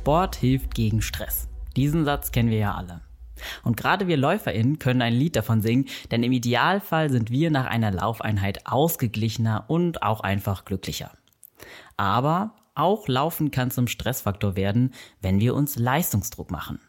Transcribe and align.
Sport 0.00 0.36
hilft 0.36 0.74
gegen 0.74 1.02
Stress. 1.02 1.46
Diesen 1.76 2.06
Satz 2.06 2.32
kennen 2.32 2.48
wir 2.48 2.56
ja 2.56 2.74
alle. 2.74 3.02
Und 3.64 3.76
gerade 3.76 4.08
wir 4.08 4.16
LäuferInnen 4.16 4.78
können 4.78 5.02
ein 5.02 5.12
Lied 5.12 5.36
davon 5.36 5.60
singen, 5.60 5.88
denn 6.10 6.22
im 6.22 6.32
Idealfall 6.32 7.10
sind 7.10 7.30
wir 7.30 7.50
nach 7.50 7.66
einer 7.66 7.90
Laufeinheit 7.90 8.66
ausgeglichener 8.66 9.66
und 9.68 10.02
auch 10.02 10.20
einfach 10.20 10.64
glücklicher. 10.64 11.10
Aber 11.98 12.54
auch 12.74 13.08
Laufen 13.08 13.50
kann 13.50 13.70
zum 13.70 13.88
Stressfaktor 13.88 14.56
werden, 14.56 14.94
wenn 15.20 15.38
wir 15.38 15.54
uns 15.54 15.76
Leistungsdruck 15.76 16.50
machen. 16.50 16.80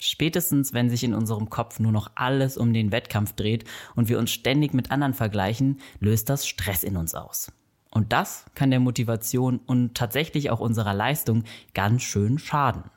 Spätestens, 0.00 0.74
wenn 0.74 0.90
sich 0.90 1.04
in 1.04 1.14
unserem 1.14 1.48
Kopf 1.48 1.78
nur 1.78 1.92
noch 1.92 2.10
alles 2.16 2.56
um 2.56 2.72
den 2.72 2.90
Wettkampf 2.90 3.34
dreht 3.34 3.64
und 3.94 4.08
wir 4.08 4.18
uns 4.18 4.32
ständig 4.32 4.74
mit 4.74 4.90
anderen 4.90 5.14
vergleichen, 5.14 5.78
löst 6.00 6.28
das 6.30 6.48
Stress 6.48 6.82
in 6.82 6.96
uns 6.96 7.14
aus. 7.14 7.52
Und 7.96 8.12
das 8.12 8.44
kann 8.54 8.70
der 8.70 8.78
Motivation 8.78 9.56
und 9.56 9.94
tatsächlich 9.94 10.50
auch 10.50 10.60
unserer 10.60 10.92
Leistung 10.92 11.44
ganz 11.72 12.02
schön 12.02 12.38
schaden. 12.38 12.90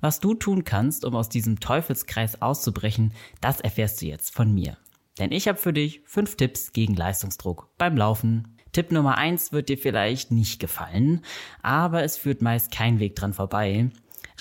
Was 0.00 0.20
du 0.20 0.34
tun 0.34 0.62
kannst, 0.62 1.04
um 1.04 1.16
aus 1.16 1.28
diesem 1.28 1.58
Teufelskreis 1.58 2.40
auszubrechen, 2.40 3.14
das 3.40 3.60
erfährst 3.60 4.00
du 4.00 4.06
jetzt 4.06 4.32
von 4.32 4.54
mir. 4.54 4.76
Denn 5.18 5.32
ich 5.32 5.48
habe 5.48 5.58
für 5.58 5.72
dich 5.72 6.02
fünf 6.04 6.36
Tipps 6.36 6.72
gegen 6.72 6.94
Leistungsdruck 6.94 7.76
beim 7.78 7.96
Laufen. 7.96 8.56
Tipp 8.70 8.92
Nummer 8.92 9.18
eins 9.18 9.50
wird 9.50 9.68
dir 9.68 9.76
vielleicht 9.76 10.30
nicht 10.30 10.60
gefallen, 10.60 11.22
aber 11.60 12.04
es 12.04 12.16
führt 12.16 12.42
meist 12.42 12.70
kein 12.70 13.00
Weg 13.00 13.16
dran 13.16 13.32
vorbei. 13.32 13.90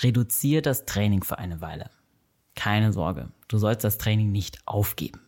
Reduziere 0.04 0.62
das 0.62 0.86
Training 0.86 1.24
für 1.24 1.40
eine 1.40 1.60
Weile. 1.60 1.90
Keine 2.54 2.94
Sorge, 2.94 3.32
du 3.48 3.58
sollst 3.58 3.84
das 3.84 3.98
Training 3.98 4.32
nicht 4.32 4.60
aufgeben. 4.68 5.22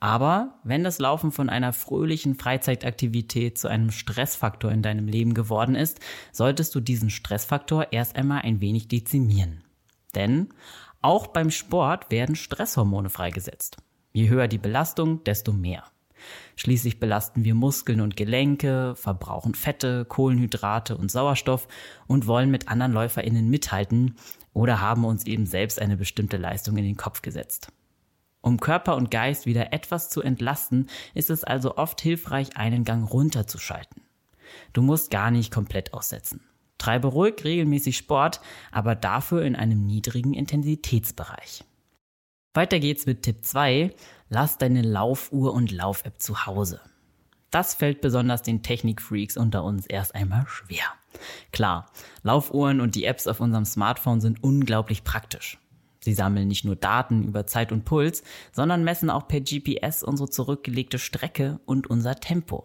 Aber 0.00 0.58
wenn 0.62 0.84
das 0.84 0.98
Laufen 0.98 1.32
von 1.32 1.48
einer 1.48 1.72
fröhlichen 1.72 2.34
Freizeitaktivität 2.34 3.58
zu 3.58 3.68
einem 3.68 3.90
Stressfaktor 3.90 4.70
in 4.70 4.82
deinem 4.82 5.08
Leben 5.08 5.34
geworden 5.34 5.74
ist, 5.74 6.00
solltest 6.32 6.74
du 6.74 6.80
diesen 6.80 7.10
Stressfaktor 7.10 7.92
erst 7.92 8.16
einmal 8.16 8.42
ein 8.42 8.60
wenig 8.60 8.88
dezimieren. 8.88 9.64
Denn 10.14 10.48
auch 11.00 11.28
beim 11.28 11.50
Sport 11.50 12.10
werden 12.10 12.36
Stresshormone 12.36 13.10
freigesetzt. 13.10 13.76
Je 14.12 14.28
höher 14.28 14.48
die 14.48 14.58
Belastung, 14.58 15.22
desto 15.24 15.52
mehr. 15.52 15.84
Schließlich 16.56 16.98
belasten 16.98 17.44
wir 17.44 17.54
Muskeln 17.54 18.00
und 18.00 18.16
Gelenke, 18.16 18.94
verbrauchen 18.96 19.54
Fette, 19.54 20.04
Kohlenhydrate 20.04 20.96
und 20.96 21.10
Sauerstoff 21.10 21.68
und 22.06 22.26
wollen 22.26 22.50
mit 22.50 22.68
anderen 22.68 22.92
Läuferinnen 22.92 23.48
mithalten 23.48 24.16
oder 24.52 24.80
haben 24.80 25.04
uns 25.04 25.26
eben 25.26 25.46
selbst 25.46 25.80
eine 25.80 25.96
bestimmte 25.96 26.38
Leistung 26.38 26.78
in 26.78 26.84
den 26.84 26.96
Kopf 26.96 27.20
gesetzt. 27.22 27.70
Um 28.46 28.60
Körper 28.60 28.94
und 28.94 29.10
Geist 29.10 29.44
wieder 29.44 29.72
etwas 29.72 30.08
zu 30.08 30.22
entlasten, 30.22 30.88
ist 31.14 31.30
es 31.30 31.42
also 31.42 31.76
oft 31.78 32.00
hilfreich, 32.00 32.56
einen 32.56 32.84
Gang 32.84 33.12
runterzuschalten. 33.12 34.02
Du 34.72 34.82
musst 34.82 35.10
gar 35.10 35.32
nicht 35.32 35.52
komplett 35.52 35.92
aussetzen. 35.92 36.44
Treibe 36.78 37.08
ruhig 37.08 37.42
regelmäßig 37.42 37.96
Sport, 37.96 38.40
aber 38.70 38.94
dafür 38.94 39.42
in 39.42 39.56
einem 39.56 39.84
niedrigen 39.84 40.32
Intensitätsbereich. 40.32 41.64
Weiter 42.54 42.78
geht's 42.78 43.04
mit 43.04 43.24
Tipp 43.24 43.44
2. 43.44 43.92
Lass 44.28 44.58
deine 44.58 44.82
Laufuhr 44.82 45.52
und 45.52 45.72
Lauf-App 45.72 46.22
zu 46.22 46.46
Hause. 46.46 46.80
Das 47.50 47.74
fällt 47.74 48.00
besonders 48.00 48.42
den 48.42 48.62
Technikfreaks 48.62 49.36
unter 49.36 49.64
uns 49.64 49.86
erst 49.86 50.14
einmal 50.14 50.46
schwer. 50.46 50.84
Klar, 51.50 51.90
Laufuhren 52.22 52.80
und 52.80 52.94
die 52.94 53.06
Apps 53.06 53.26
auf 53.26 53.40
unserem 53.40 53.64
Smartphone 53.64 54.20
sind 54.20 54.44
unglaublich 54.44 55.02
praktisch. 55.02 55.58
Sie 56.06 56.14
sammeln 56.14 56.46
nicht 56.46 56.64
nur 56.64 56.76
Daten 56.76 57.24
über 57.24 57.48
Zeit 57.48 57.72
und 57.72 57.84
Puls, 57.84 58.22
sondern 58.52 58.84
messen 58.84 59.10
auch 59.10 59.26
per 59.26 59.40
GPS 59.40 60.04
unsere 60.04 60.30
zurückgelegte 60.30 61.00
Strecke 61.00 61.58
und 61.66 61.90
unser 61.90 62.14
Tempo. 62.14 62.64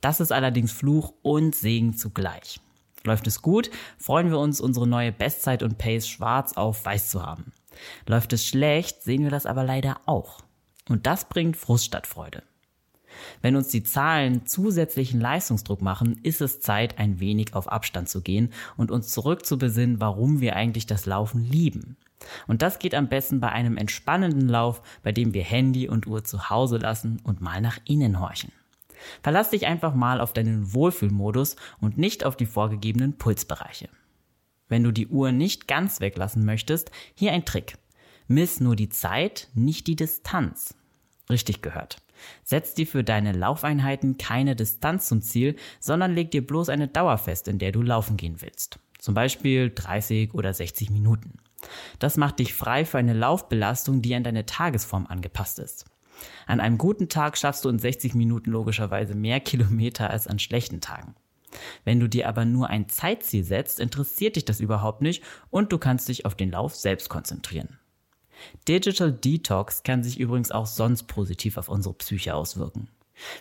Das 0.00 0.20
ist 0.20 0.32
allerdings 0.32 0.72
Fluch 0.72 1.12
und 1.20 1.54
Segen 1.54 1.94
zugleich. 1.94 2.58
Läuft 3.04 3.26
es 3.26 3.42
gut, 3.42 3.70
freuen 3.98 4.30
wir 4.30 4.38
uns, 4.38 4.58
unsere 4.58 4.86
neue 4.86 5.12
Bestzeit 5.12 5.62
und 5.62 5.76
Pace 5.76 6.08
schwarz 6.08 6.54
auf 6.54 6.82
weiß 6.86 7.10
zu 7.10 7.22
haben. 7.26 7.52
Läuft 8.06 8.32
es 8.32 8.46
schlecht, 8.46 9.02
sehen 9.02 9.24
wir 9.24 9.30
das 9.30 9.44
aber 9.44 9.62
leider 9.62 10.00
auch. 10.06 10.40
Und 10.88 11.06
das 11.06 11.28
bringt 11.28 11.58
Frust 11.58 11.84
statt 11.84 12.06
Freude. 12.06 12.42
Wenn 13.42 13.54
uns 13.54 13.68
die 13.68 13.82
Zahlen 13.82 14.46
zusätzlichen 14.46 15.20
Leistungsdruck 15.20 15.82
machen, 15.82 16.18
ist 16.22 16.40
es 16.40 16.62
Zeit, 16.62 16.98
ein 16.98 17.20
wenig 17.20 17.52
auf 17.52 17.70
Abstand 17.70 18.08
zu 18.08 18.22
gehen 18.22 18.50
und 18.78 18.90
uns 18.90 19.08
zurückzubesinnen, 19.08 20.00
warum 20.00 20.40
wir 20.40 20.56
eigentlich 20.56 20.86
das 20.86 21.04
Laufen 21.04 21.44
lieben. 21.44 21.98
Und 22.46 22.62
das 22.62 22.78
geht 22.78 22.94
am 22.94 23.08
besten 23.08 23.40
bei 23.40 23.50
einem 23.50 23.76
entspannenden 23.76 24.48
Lauf, 24.48 24.82
bei 25.02 25.12
dem 25.12 25.34
wir 25.34 25.42
Handy 25.42 25.88
und 25.88 26.06
Uhr 26.06 26.24
zu 26.24 26.50
Hause 26.50 26.78
lassen 26.78 27.20
und 27.24 27.40
mal 27.40 27.60
nach 27.60 27.78
innen 27.84 28.20
horchen. 28.20 28.52
Verlass 29.22 29.50
dich 29.50 29.66
einfach 29.66 29.94
mal 29.94 30.20
auf 30.20 30.32
deinen 30.32 30.74
Wohlfühlmodus 30.74 31.56
und 31.80 31.98
nicht 31.98 32.24
auf 32.24 32.36
die 32.36 32.46
vorgegebenen 32.46 33.16
Pulsbereiche. 33.16 33.88
Wenn 34.68 34.84
du 34.84 34.92
die 34.92 35.08
Uhr 35.08 35.32
nicht 35.32 35.66
ganz 35.66 36.00
weglassen 36.00 36.44
möchtest, 36.44 36.90
hier 37.14 37.32
ein 37.32 37.44
Trick. 37.44 37.76
Miss 38.28 38.60
nur 38.60 38.76
die 38.76 38.88
Zeit, 38.88 39.48
nicht 39.54 39.86
die 39.86 39.96
Distanz. 39.96 40.74
Richtig 41.28 41.62
gehört. 41.62 41.96
Setz 42.44 42.74
dir 42.74 42.86
für 42.86 43.02
deine 43.02 43.32
Laufeinheiten 43.32 44.18
keine 44.18 44.54
Distanz 44.54 45.08
zum 45.08 45.22
Ziel, 45.22 45.56
sondern 45.80 46.14
leg 46.14 46.30
dir 46.30 46.46
bloß 46.46 46.68
eine 46.68 46.86
Dauer 46.86 47.18
fest, 47.18 47.48
in 47.48 47.58
der 47.58 47.72
du 47.72 47.82
laufen 47.82 48.16
gehen 48.16 48.40
willst. 48.40 48.78
Zum 48.98 49.14
Beispiel 49.14 49.72
30 49.74 50.34
oder 50.34 50.52
60 50.52 50.90
Minuten. 50.90 51.38
Das 51.98 52.16
macht 52.16 52.38
dich 52.38 52.54
frei 52.54 52.84
für 52.84 52.98
eine 52.98 53.12
Laufbelastung, 53.12 54.02
die 54.02 54.14
an 54.14 54.24
deine 54.24 54.46
Tagesform 54.46 55.06
angepasst 55.06 55.58
ist. 55.58 55.86
An 56.46 56.60
einem 56.60 56.78
guten 56.78 57.08
Tag 57.08 57.38
schaffst 57.38 57.64
du 57.64 57.68
in 57.68 57.78
60 57.78 58.14
Minuten 58.14 58.50
logischerweise 58.50 59.14
mehr 59.14 59.40
Kilometer 59.40 60.10
als 60.10 60.26
an 60.26 60.38
schlechten 60.38 60.80
Tagen. 60.80 61.14
Wenn 61.84 61.98
du 62.00 62.08
dir 62.08 62.28
aber 62.28 62.44
nur 62.44 62.68
ein 62.68 62.88
Zeitziel 62.88 63.44
setzt, 63.44 63.80
interessiert 63.80 64.36
dich 64.36 64.44
das 64.44 64.60
überhaupt 64.60 65.02
nicht 65.02 65.22
und 65.50 65.72
du 65.72 65.78
kannst 65.78 66.08
dich 66.08 66.24
auf 66.24 66.34
den 66.34 66.50
Lauf 66.50 66.74
selbst 66.74 67.08
konzentrieren. 67.08 67.78
Digital 68.68 69.12
Detox 69.12 69.82
kann 69.82 70.02
sich 70.02 70.18
übrigens 70.18 70.50
auch 70.50 70.66
sonst 70.66 71.04
positiv 71.04 71.56
auf 71.56 71.68
unsere 71.68 71.94
Psyche 71.94 72.34
auswirken. 72.34 72.88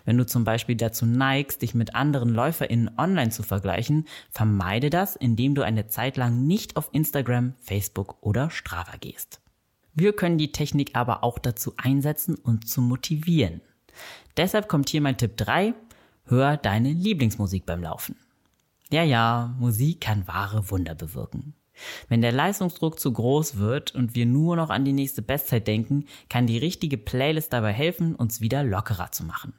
Wenn 0.05 0.17
du 0.17 0.25
zum 0.25 0.43
Beispiel 0.43 0.75
dazu 0.75 1.05
neigst, 1.05 1.61
dich 1.61 1.73
mit 1.73 1.95
anderen 1.95 2.29
LäuferInnen 2.29 2.91
online 2.97 3.31
zu 3.31 3.43
vergleichen, 3.43 4.05
vermeide 4.31 4.89
das, 4.89 5.15
indem 5.15 5.55
du 5.55 5.61
eine 5.61 5.87
Zeit 5.87 6.17
lang 6.17 6.45
nicht 6.45 6.77
auf 6.77 6.89
Instagram, 6.91 7.53
Facebook 7.61 8.17
oder 8.21 8.49
Strava 8.49 8.97
gehst. 8.99 9.41
Wir 9.93 10.13
können 10.13 10.37
die 10.37 10.51
Technik 10.51 10.95
aber 10.95 11.23
auch 11.23 11.39
dazu 11.39 11.73
einsetzen, 11.77 12.35
uns 12.35 12.71
zu 12.71 12.81
motivieren. 12.81 13.61
Deshalb 14.37 14.69
kommt 14.69 14.89
hier 14.89 15.01
mein 15.01 15.17
Tipp 15.17 15.35
3. 15.37 15.73
Hör 16.25 16.57
deine 16.57 16.93
Lieblingsmusik 16.93 17.65
beim 17.65 17.81
Laufen. 17.81 18.15
Ja, 18.91 19.03
ja, 19.03 19.55
Musik 19.59 20.01
kann 20.01 20.27
wahre 20.27 20.69
Wunder 20.71 20.95
bewirken. 20.95 21.53
Wenn 22.07 22.21
der 22.21 22.31
Leistungsdruck 22.31 22.99
zu 22.99 23.11
groß 23.11 23.57
wird 23.57 23.93
und 23.95 24.15
wir 24.15 24.25
nur 24.25 24.55
noch 24.55 24.69
an 24.69 24.85
die 24.85 24.93
nächste 24.93 25.21
Bestzeit 25.21 25.67
denken, 25.67 26.05
kann 26.29 26.47
die 26.47 26.57
richtige 26.57 26.97
Playlist 26.97 27.53
dabei 27.53 27.71
helfen, 27.71 28.15
uns 28.15 28.41
wieder 28.41 28.63
lockerer 28.63 29.11
zu 29.11 29.23
machen. 29.23 29.53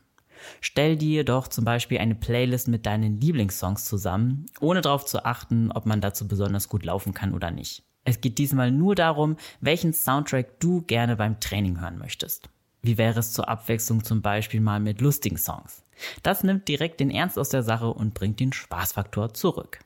Stell 0.61 0.97
dir 0.97 1.25
doch 1.25 1.49
zum 1.49 1.65
Beispiel 1.65 1.99
eine 1.99 2.15
Playlist 2.15 2.69
mit 2.69 2.87
deinen 2.87 3.21
Lieblingssongs 3.21 3.85
zusammen, 3.85 4.47
ohne 4.61 4.81
darauf 4.81 5.05
zu 5.05 5.25
achten, 5.25 5.71
ob 5.73 5.87
man 5.87 6.01
dazu 6.01 6.27
besonders 6.29 6.69
gut 6.69 6.85
laufen 6.85 7.15
kann 7.15 7.35
oder 7.35 7.51
nicht. 7.51 7.83
Es 8.05 8.21
geht 8.21 8.39
diesmal 8.39 8.71
nur 8.71 8.95
darum, 8.95 9.37
welchen 9.61 9.93
Soundtrack 9.93 10.59
du 10.61 10.83
gerne 10.83 11.17
beim 11.17 11.39
Training 11.41 11.81
hören 11.81 11.99
möchtest. 11.99 12.49
Wie 12.83 12.97
wäre 12.97 13.21
es 13.21 13.33
zur 13.33 13.49
Abwechslung 13.49 14.05
zum 14.05 14.23
Beispiel 14.23 14.61
mal 14.61 14.81
mit 14.81 15.01
lustigen 15.01 15.37
Songs? 15.37 15.85
Das 16.23 16.43
nimmt 16.43 16.67
direkt 16.67 17.01
den 17.01 17.11
Ernst 17.11 17.39
aus 17.39 17.51
der 17.51 17.63
Sache 17.63 17.89
und 17.89 18.15
bringt 18.15 18.41
den 18.41 18.53
Spaßfaktor 18.53 19.35
zurück. 19.35 19.81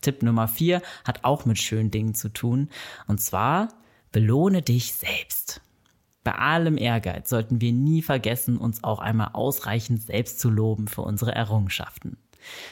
Tipp 0.00 0.22
Nummer 0.22 0.48
4 0.48 0.82
hat 1.04 1.24
auch 1.24 1.44
mit 1.44 1.58
schönen 1.58 1.90
Dingen 1.90 2.14
zu 2.14 2.30
tun. 2.30 2.70
Und 3.06 3.20
zwar, 3.20 3.68
belohne 4.10 4.62
dich 4.62 4.94
selbst. 4.94 5.60
Bei 6.24 6.34
allem 6.34 6.78
Ehrgeiz 6.78 7.28
sollten 7.28 7.60
wir 7.60 7.72
nie 7.72 8.02
vergessen, 8.02 8.56
uns 8.56 8.84
auch 8.84 9.00
einmal 9.00 9.30
ausreichend 9.32 10.02
selbst 10.02 10.38
zu 10.38 10.50
loben 10.50 10.86
für 10.86 11.02
unsere 11.02 11.34
Errungenschaften. 11.34 12.16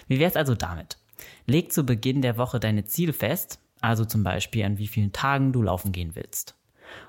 Wie 0.07 0.21
wär's 0.21 0.37
also 0.37 0.55
damit? 0.55 0.99
Leg 1.47 1.73
zu 1.73 1.85
Beginn 1.85 2.23
der 2.23 2.37
Woche 2.37 2.61
deine 2.61 2.85
Ziele 2.85 3.13
fest, 3.13 3.59
also 3.81 4.05
zum 4.05 4.23
Beispiel 4.23 4.65
an 4.65 4.79
wie 4.79 4.87
vielen 4.87 5.13
Tagen 5.13 5.53
du 5.53 5.63
laufen 5.63 5.93
gehen 5.93 6.15
willst. 6.15 6.55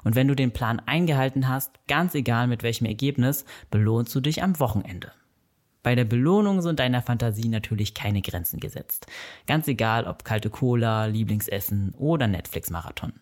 Und 0.03 0.15
wenn 0.15 0.27
du 0.27 0.35
den 0.35 0.51
Plan 0.51 0.79
eingehalten 0.79 1.47
hast, 1.47 1.71
ganz 1.87 2.15
egal 2.15 2.47
mit 2.47 2.63
welchem 2.63 2.85
Ergebnis, 2.85 3.45
belohnst 3.69 4.13
du 4.13 4.19
dich 4.19 4.43
am 4.43 4.59
Wochenende. 4.59 5.11
Bei 5.83 5.95
der 5.95 6.05
Belohnung 6.05 6.61
sind 6.61 6.79
deiner 6.79 7.01
Fantasie 7.01 7.49
natürlich 7.49 7.95
keine 7.95 8.21
Grenzen 8.21 8.59
gesetzt. 8.59 9.07
Ganz 9.47 9.67
egal 9.67 10.05
ob 10.05 10.23
kalte 10.23 10.51
Cola, 10.51 11.05
Lieblingsessen 11.05 11.95
oder 11.97 12.27
Netflix-Marathon. 12.27 13.13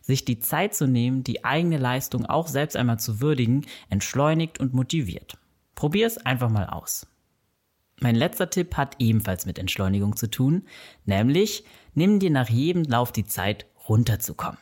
Sich 0.00 0.24
die 0.24 0.38
Zeit 0.38 0.74
zu 0.74 0.86
nehmen, 0.86 1.24
die 1.24 1.44
eigene 1.44 1.78
Leistung 1.78 2.26
auch 2.26 2.48
selbst 2.48 2.76
einmal 2.76 2.98
zu 2.98 3.20
würdigen, 3.20 3.66
entschleunigt 3.88 4.60
und 4.60 4.74
motiviert. 4.74 5.38
Probier 5.74 6.06
es 6.06 6.18
einfach 6.18 6.50
mal 6.50 6.66
aus. 6.66 7.06
Mein 8.00 8.14
letzter 8.14 8.50
Tipp 8.50 8.76
hat 8.76 8.96
ebenfalls 8.98 9.46
mit 9.46 9.58
Entschleunigung 9.58 10.16
zu 10.16 10.30
tun, 10.30 10.66
nämlich 11.04 11.64
nimm 11.94 12.18
dir 12.18 12.30
nach 12.30 12.48
jedem 12.48 12.82
Lauf 12.84 13.12
die 13.12 13.24
Zeit 13.24 13.66
runterzukommen. 13.88 14.58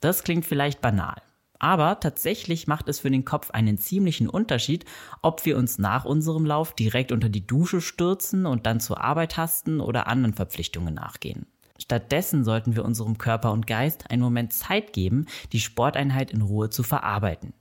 Das 0.00 0.24
klingt 0.24 0.44
vielleicht 0.44 0.80
banal, 0.80 1.22
aber 1.58 1.98
tatsächlich 2.00 2.66
macht 2.66 2.88
es 2.88 3.00
für 3.00 3.10
den 3.10 3.24
Kopf 3.24 3.50
einen 3.50 3.78
ziemlichen 3.78 4.28
Unterschied, 4.28 4.84
ob 5.22 5.46
wir 5.46 5.56
uns 5.56 5.78
nach 5.78 6.04
unserem 6.04 6.44
Lauf 6.44 6.74
direkt 6.74 7.12
unter 7.12 7.28
die 7.28 7.46
Dusche 7.46 7.80
stürzen 7.80 8.44
und 8.44 8.66
dann 8.66 8.80
zur 8.80 9.00
Arbeit 9.00 9.36
hasten 9.36 9.80
oder 9.80 10.06
anderen 10.06 10.34
Verpflichtungen 10.34 10.94
nachgehen. 10.94 11.46
Stattdessen 11.78 12.44
sollten 12.44 12.76
wir 12.76 12.84
unserem 12.84 13.18
Körper 13.18 13.52
und 13.52 13.66
Geist 13.66 14.10
einen 14.10 14.22
Moment 14.22 14.52
Zeit 14.52 14.92
geben, 14.92 15.26
die 15.52 15.60
Sporteinheit 15.60 16.30
in 16.30 16.42
Ruhe 16.42 16.70
zu 16.70 16.82
verarbeiten. 16.82 17.52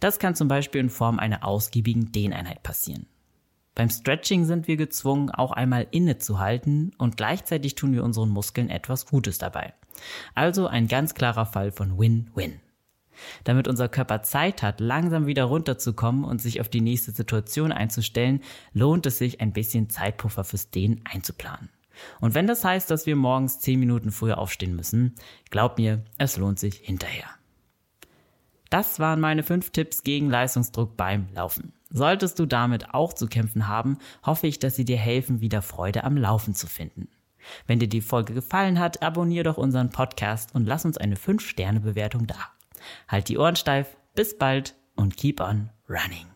Das 0.00 0.18
kann 0.18 0.34
zum 0.34 0.48
Beispiel 0.48 0.80
in 0.80 0.90
Form 0.90 1.18
einer 1.18 1.44
ausgiebigen 1.44 2.12
Dehneinheit 2.12 2.62
passieren. 2.62 3.06
Beim 3.74 3.90
Stretching 3.90 4.46
sind 4.46 4.68
wir 4.68 4.76
gezwungen, 4.76 5.30
auch 5.30 5.52
einmal 5.52 5.86
innezuhalten 5.90 6.92
und 6.98 7.16
gleichzeitig 7.16 7.74
tun 7.74 7.92
wir 7.92 8.04
unseren 8.04 8.30
Muskeln 8.30 8.70
etwas 8.70 9.06
Gutes 9.06 9.38
dabei. 9.38 9.74
Also 10.34 10.66
ein 10.66 10.88
ganz 10.88 11.14
klarer 11.14 11.46
Fall 11.46 11.72
von 11.72 11.98
Win-Win. 11.98 12.60
Damit 13.44 13.68
unser 13.68 13.88
Körper 13.88 14.22
Zeit 14.22 14.62
hat, 14.62 14.80
langsam 14.80 15.26
wieder 15.26 15.44
runterzukommen 15.44 16.24
und 16.24 16.40
sich 16.40 16.60
auf 16.60 16.68
die 16.68 16.80
nächste 16.80 17.12
Situation 17.12 17.72
einzustellen, 17.72 18.42
lohnt 18.72 19.06
es 19.06 19.18
sich, 19.18 19.40
ein 19.40 19.52
bisschen 19.52 19.88
Zeitpuffer 19.88 20.44
fürs 20.44 20.70
Dehnen 20.70 21.02
einzuplanen. 21.04 21.70
Und 22.20 22.34
wenn 22.34 22.46
das 22.46 22.64
heißt, 22.64 22.90
dass 22.90 23.06
wir 23.06 23.16
morgens 23.16 23.60
10 23.60 23.78
Minuten 23.80 24.10
früher 24.10 24.38
aufstehen 24.38 24.76
müssen, 24.76 25.14
glaub 25.50 25.78
mir, 25.78 26.04
es 26.18 26.36
lohnt 26.36 26.58
sich 26.58 26.76
hinterher. 26.76 27.26
Das 28.70 28.98
waren 28.98 29.20
meine 29.20 29.42
fünf 29.42 29.70
Tipps 29.70 30.02
gegen 30.02 30.28
Leistungsdruck 30.28 30.96
beim 30.96 31.28
Laufen. 31.34 31.72
Solltest 31.90 32.38
du 32.38 32.46
damit 32.46 32.94
auch 32.94 33.12
zu 33.12 33.26
kämpfen 33.28 33.68
haben, 33.68 33.98
hoffe 34.24 34.46
ich, 34.48 34.58
dass 34.58 34.74
sie 34.74 34.84
dir 34.84 34.98
helfen, 34.98 35.40
wieder 35.40 35.62
Freude 35.62 36.04
am 36.04 36.16
Laufen 36.16 36.54
zu 36.54 36.66
finden. 36.66 37.08
Wenn 37.66 37.78
dir 37.78 37.88
die 37.88 38.00
Folge 38.00 38.34
gefallen 38.34 38.80
hat, 38.80 39.02
abonniere 39.02 39.44
doch 39.44 39.56
unseren 39.56 39.90
Podcast 39.90 40.54
und 40.54 40.66
lass 40.66 40.84
uns 40.84 40.98
eine 40.98 41.14
5-Sterne-Bewertung 41.14 42.26
da. 42.26 42.36
Halt 43.08 43.28
die 43.28 43.38
Ohren 43.38 43.56
steif, 43.56 43.96
bis 44.14 44.36
bald 44.36 44.74
und 44.96 45.16
keep 45.16 45.40
on 45.40 45.70
running. 45.88 46.35